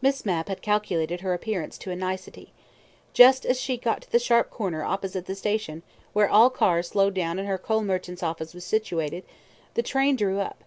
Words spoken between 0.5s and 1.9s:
calculated her appearance to